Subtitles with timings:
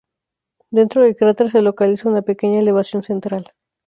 [0.71, 3.51] Dentro del cráter se localiza una pequeña elevación central.